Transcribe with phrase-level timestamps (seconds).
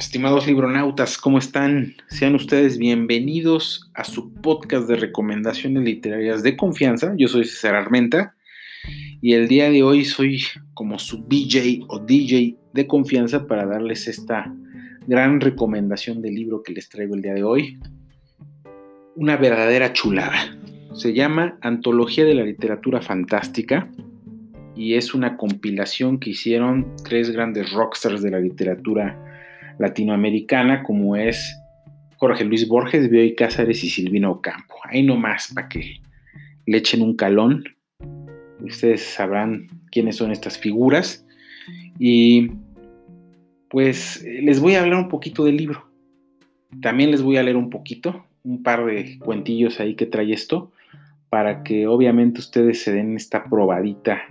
[0.00, 1.94] Estimados libronautas, ¿cómo están?
[2.08, 7.12] Sean ustedes bienvenidos a su podcast de recomendaciones literarias de confianza.
[7.18, 8.34] Yo soy César Armenta
[9.20, 10.42] y el día de hoy soy
[10.72, 14.50] como su BJ o DJ de confianza para darles esta
[15.06, 17.78] gran recomendación del libro que les traigo el día de hoy.
[19.16, 20.56] Una verdadera chulada.
[20.94, 23.90] Se llama Antología de la Literatura Fantástica
[24.74, 29.26] y es una compilación que hicieron tres grandes rockstars de la literatura
[29.80, 31.58] latinoamericana como es
[32.18, 34.76] Jorge Luis Borges, Bioy Cázares y Silvino Ocampo.
[34.84, 36.00] Ahí nomás para que
[36.66, 37.64] le echen un calón.
[38.60, 41.26] Ustedes sabrán quiénes son estas figuras.
[41.98, 42.50] Y
[43.70, 45.88] pues les voy a hablar un poquito del libro.
[46.82, 50.72] También les voy a leer un poquito, un par de cuentillos ahí que trae esto,
[51.30, 54.22] para que obviamente ustedes se den esta probadita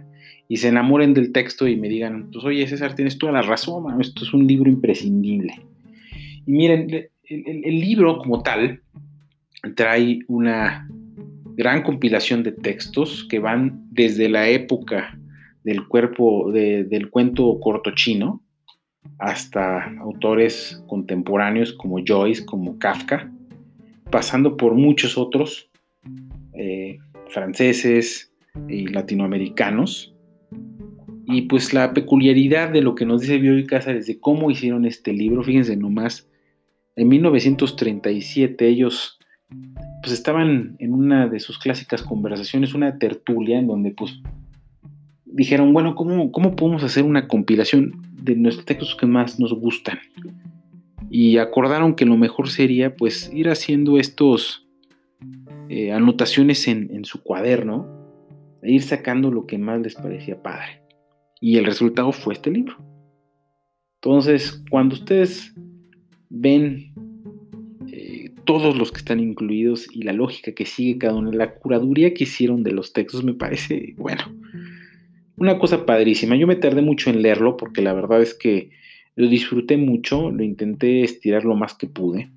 [0.52, 4.02] y se enamoren del texto y me digan, pues oye César, tienes toda la razón,
[4.02, 5.62] esto es un libro imprescindible.
[6.48, 6.90] Y miren,
[7.24, 8.82] el, libro como tal
[9.76, 10.90] trae una
[11.56, 15.20] gran compilación de textos que van desde la época
[15.64, 18.42] del cuerpo del cuento corto chino
[19.20, 23.32] hasta autores contemporáneos como Joyce, como Kafka,
[24.10, 25.70] pasando por muchos otros
[26.54, 26.98] eh,
[27.28, 28.34] franceses
[28.68, 30.16] y latinoamericanos
[31.32, 35.14] y pues la peculiaridad de lo que nos dice Bioy Cázares de cómo hicieron este
[35.14, 36.28] libro, fíjense nomás,
[36.96, 39.20] en 1937 ellos
[40.02, 44.20] pues estaban en una de sus clásicas conversaciones, una tertulia en donde pues
[45.26, 50.00] dijeron, bueno, ¿cómo, cómo podemos hacer una compilación de nuestros textos que más nos gustan?
[51.12, 54.68] Y acordaron que lo mejor sería pues ir haciendo estos
[55.70, 57.88] eh, anotaciones en, en su cuaderno
[58.62, 60.79] e ir sacando lo que más les parecía padre.
[61.40, 62.78] Y el resultado fue este libro.
[64.02, 65.54] Entonces, cuando ustedes
[66.30, 66.94] ven
[67.92, 72.14] eh, todos los que están incluidos y la lógica que sigue cada uno, la curaduría
[72.14, 74.24] que hicieron de los textos me parece, bueno,
[75.36, 76.36] una cosa padrísima.
[76.36, 78.72] Yo me tardé mucho en leerlo porque la verdad es que
[79.16, 82.32] lo disfruté mucho, lo intenté estirar lo más que pude,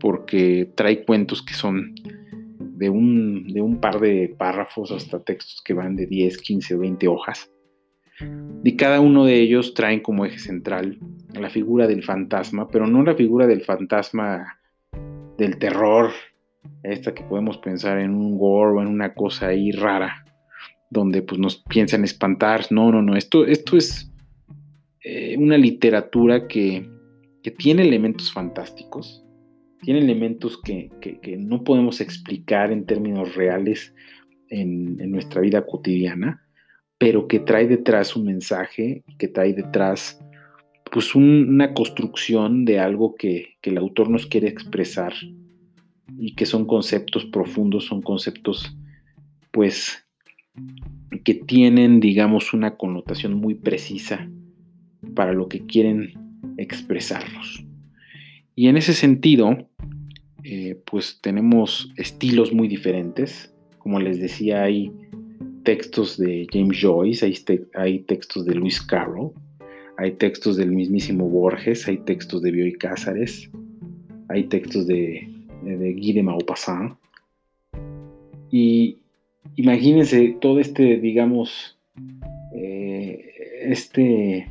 [0.00, 1.94] porque trae cuentos que son
[2.58, 6.78] de un, de un par de párrafos hasta textos que van de 10, 15 o
[6.80, 7.50] 20 hojas.
[8.62, 10.98] Y cada uno de ellos traen como eje central
[11.40, 14.60] la figura del fantasma, pero no la figura del fantasma
[15.36, 16.10] del terror,
[16.82, 20.24] esta que podemos pensar en un gore o en una cosa ahí rara,
[20.90, 22.66] donde pues nos piensan espantar.
[22.70, 24.12] No, no, no, esto, esto es
[25.02, 26.88] eh, una literatura que,
[27.58, 29.22] tiene elementos fantásticos,
[29.82, 30.90] tiene elementos que,
[31.38, 33.94] no podemos explicar en términos reales
[34.48, 36.43] en nuestra vida cotidiana
[36.98, 40.20] pero que trae detrás un mensaje, que trae detrás
[40.92, 45.14] pues una construcción de algo que, el autor nos quiere expresar
[46.18, 48.76] y que son conceptos profundos, son conceptos
[49.50, 50.06] pues
[51.24, 54.28] que tienen digamos una connotación muy precisa
[55.14, 56.12] para lo que quieren
[56.58, 57.64] expresarnos.
[58.54, 59.68] Y en ese sentido,
[60.44, 63.52] eh, pues tenemos estilos muy diferentes.
[63.78, 64.92] Como les decía, hay
[65.64, 67.32] textos de James Joyce,
[67.74, 69.32] hay, textos de Luis Carroll,
[69.96, 73.50] hay textos del mismísimo Borges, hay textos de Bioy Cázares,
[74.28, 75.28] hay textos de,
[75.62, 76.96] de Guy de Maupassant.
[78.50, 78.98] Y
[79.56, 81.78] imagínense todo este, digamos,
[82.54, 83.32] eh,
[83.62, 84.46] este,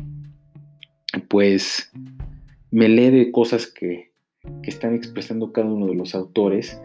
[1.30, 1.92] pues,
[2.72, 4.12] lee de cosas que,
[4.62, 6.82] que están expresando cada uno de los autores.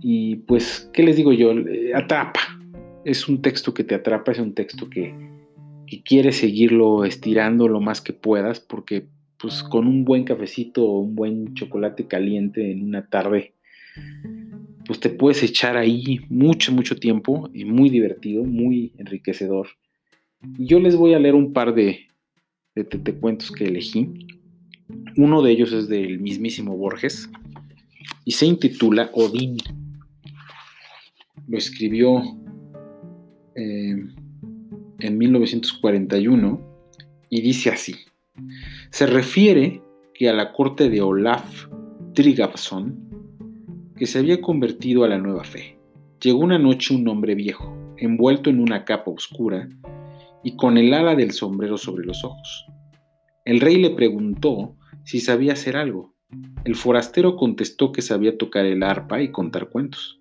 [0.00, 1.52] Y pues, ¿qué les digo yo?
[1.94, 2.59] Atrapa,
[3.04, 5.14] es un texto que te atrapa, es un texto que,
[6.04, 9.08] quieres seguirlo estirando lo más que puedas, porque
[9.40, 13.54] pues con un buen cafecito o un buen chocolate caliente en una tarde,
[14.86, 19.66] pues te puedes echar ahí mucho, mucho tiempo y muy divertido, muy enriquecedor.
[20.58, 22.06] Yo les voy a leer un par de,
[22.76, 24.28] de, cuentos que elegí.
[25.16, 27.28] Uno de ellos es del mismísimo Borges
[28.24, 29.56] y se intitula Odín.
[31.48, 32.39] Lo escribió
[33.60, 33.94] eh,
[35.00, 36.60] en 1941
[37.28, 37.94] y dice así.
[38.90, 39.82] Se refiere
[40.14, 41.66] que a la corte de Olaf
[42.14, 43.08] Tryggvason,
[43.96, 45.78] que se había convertido a la nueva fe,
[46.22, 49.68] llegó una noche un hombre viejo, envuelto en una capa oscura
[50.42, 52.66] y con el ala del sombrero sobre los ojos.
[53.44, 54.74] El rey le preguntó
[55.04, 56.14] si sabía hacer algo.
[56.64, 60.18] El forastero contestó que sabía tocar el arpa y contar cuentos.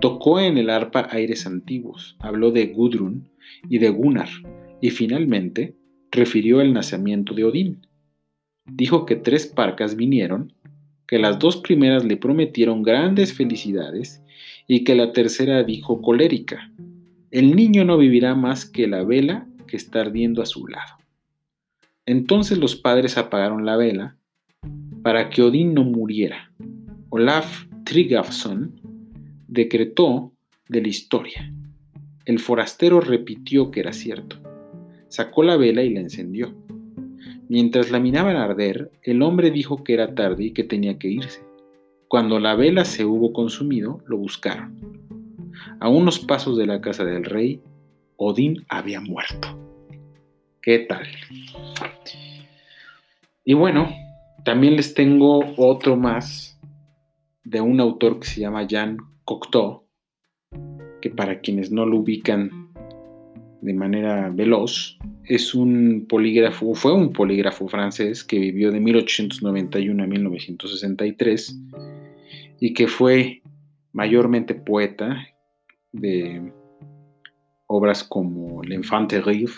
[0.00, 3.28] Tocó en el arpa aires antiguos, habló de Gudrun
[3.68, 4.28] y de Gunnar,
[4.80, 5.76] y finalmente
[6.10, 7.86] refirió el nacimiento de Odín.
[8.64, 10.54] Dijo que tres parcas vinieron,
[11.06, 14.22] que las dos primeras le prometieron grandes felicidades
[14.66, 16.72] y que la tercera dijo colérica,
[17.30, 20.94] el niño no vivirá más que la vela que está ardiendo a su lado.
[22.06, 24.16] Entonces los padres apagaron la vela
[25.02, 26.52] para que Odín no muriera.
[27.10, 28.80] Olaf Tryggvason
[29.50, 30.32] decretó
[30.68, 31.52] de la historia.
[32.24, 34.36] El forastero repitió que era cierto.
[35.08, 36.54] Sacó la vela y la encendió.
[37.48, 41.42] Mientras la miraban arder, el hombre dijo que era tarde y que tenía que irse.
[42.06, 44.78] Cuando la vela se hubo consumido, lo buscaron.
[45.80, 47.60] A unos pasos de la casa del rey,
[48.16, 49.48] Odín había muerto.
[50.62, 51.08] ¿Qué tal?
[53.44, 53.88] Y bueno,
[54.44, 56.56] también les tengo otro más
[57.42, 59.84] de un autor que se llama Jean Cocteau,
[61.00, 62.50] que para quienes no lo ubican
[63.60, 70.06] de manera veloz, es un polígrafo, fue un polígrafo francés que vivió de 1891 a
[70.08, 71.60] 1963
[72.58, 73.42] y que fue
[73.92, 75.24] mayormente poeta
[75.92, 76.52] de
[77.68, 79.54] obras como L'Enfant terrible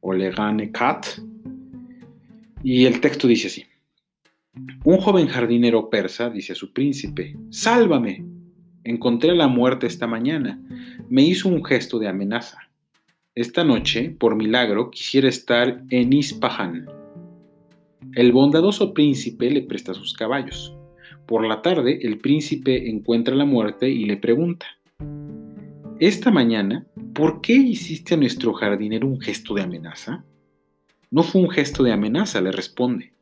[0.00, 1.06] o Le Grand Cat.
[2.62, 3.64] Y el texto dice así.
[4.84, 8.31] Un joven jardinero persa dice a su príncipe, Sálvame,
[8.84, 10.60] encontré la muerte esta mañana.
[11.08, 12.58] Me hizo un gesto de amenaza.
[13.34, 16.86] Esta noche, por milagro, quisiera estar en Ispahan.
[18.14, 20.76] El bondadoso príncipe le presta sus caballos.
[21.26, 24.66] Por la tarde, el príncipe encuentra la muerte y le pregunta,
[25.98, 30.24] Esta mañana, ¿por qué hiciste a nuestro jardinero un gesto de amenaza?
[31.10, 33.12] No fue un gesto de amenaza, le responde,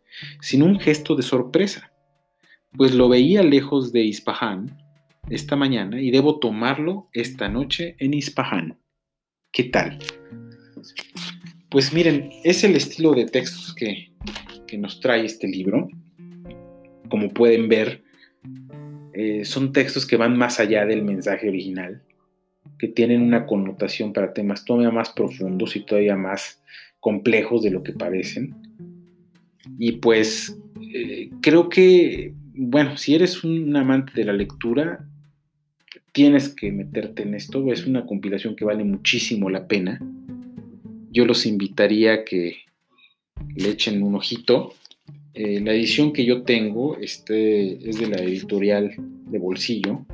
[0.41, 1.93] sino un gesto de sorpresa,
[2.77, 4.77] pues lo veía lejos de Ispahan
[5.31, 8.79] esta mañana y debo tomarlo esta noche en Ispahan.
[9.53, 9.99] ¿Qué tal?
[11.71, 14.11] Pues miren, es el estilo de textos que,
[14.79, 15.89] nos trae este libro.
[17.09, 18.05] Como pueden ver,
[19.13, 22.03] eh, son textos que van más allá del mensaje original,
[22.79, 26.63] que tienen una connotación para temas todavía más profundos y todavía más
[27.01, 28.55] complejos de lo que parecen.
[29.77, 30.57] Y pues
[30.95, 35.05] eh, creo que, bueno, si eres un amante de la lectura,
[36.13, 37.73] tienes que meterte en esto.
[37.73, 40.01] Es una compilación que vale muchísimo la pena.
[41.11, 42.57] Yo los invitaría a que
[43.57, 44.75] le echen un ojito.
[45.35, 50.05] Eh, la edición que yo tengo este, es de la editorial de bolsillo.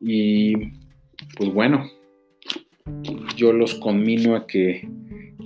[0.00, 0.54] Y
[1.36, 1.90] pues bueno,
[3.36, 4.88] yo los conmino a que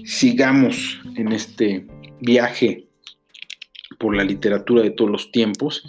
[0.05, 1.87] sigamos en este
[2.21, 2.85] viaje
[3.99, 5.85] por la literatura de todos los tiempos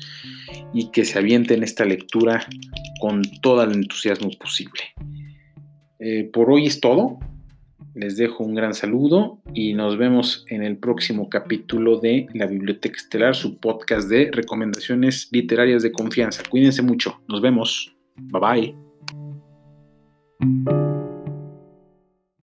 [0.73, 2.47] y que se avienten esta lectura
[3.03, 4.79] con todo el entusiasmo posible.
[5.99, 7.19] Eh, por hoy es todo.
[7.95, 12.95] Les dejo un gran saludo y nos vemos en el próximo capítulo de La Biblioteca
[12.95, 16.43] Estelar, su podcast de recomendaciones literarias de confianza.
[16.49, 17.19] Cuídense mucho.
[17.27, 17.93] Nos vemos.
[18.15, 18.73] Bye
[20.39, 20.82] bye.